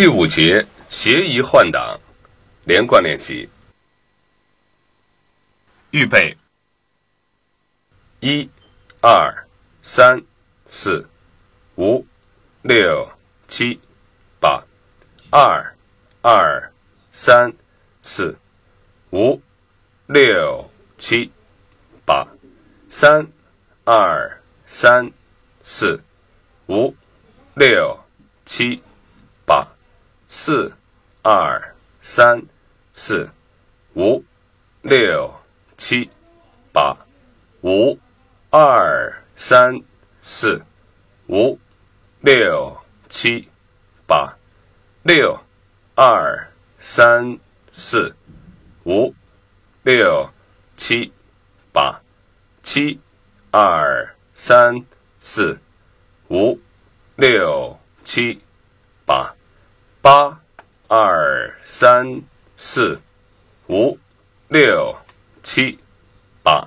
[0.00, 1.98] 第五节协议换挡，
[2.62, 3.48] 连贯练习。
[5.90, 6.36] 预备，
[8.20, 8.48] 一、
[9.00, 9.44] 二、
[9.82, 10.22] 三、
[10.66, 11.04] 四、
[11.74, 12.06] 五、
[12.62, 13.10] 六、
[13.48, 13.80] 七、
[14.38, 14.62] 八，
[15.32, 15.74] 二、
[16.22, 16.72] 二、
[17.10, 17.52] 三、
[18.00, 18.38] 四、
[19.10, 19.42] 五、
[20.06, 21.32] 六、七、
[22.06, 22.24] 八，
[22.88, 23.26] 三、
[23.84, 25.10] 二、三、
[25.64, 26.00] 四、
[26.68, 26.94] 五、
[27.56, 27.98] 六、
[28.44, 28.80] 七、
[29.44, 29.66] 八。
[30.48, 30.72] 四、
[31.20, 32.42] 二、三、
[32.90, 33.28] 四、
[33.94, 34.24] 五、
[34.80, 35.30] 六、
[35.76, 36.08] 七、
[36.72, 36.96] 八，
[37.60, 37.98] 五、
[38.48, 39.82] 二、三、
[40.22, 40.62] 四、
[41.28, 41.58] 五、
[42.22, 42.74] 六、
[43.10, 43.46] 七、
[44.06, 44.38] 八，
[45.02, 45.38] 六、
[45.94, 47.38] 二、三、
[47.70, 48.16] 四、
[48.86, 49.14] 五、
[49.82, 50.30] 六、
[50.74, 51.12] 七、
[51.74, 52.00] 八，
[52.62, 52.98] 七、
[53.50, 54.82] 二、三、
[55.20, 55.58] 四、
[56.30, 56.58] 五、
[57.16, 58.40] 六、七、
[59.04, 59.37] 八。
[60.08, 60.40] 八、
[60.86, 62.22] 二、三、
[62.56, 62.98] 四、
[63.68, 63.98] 五、
[64.48, 64.96] 六、
[65.42, 65.78] 七、
[66.42, 66.66] 八。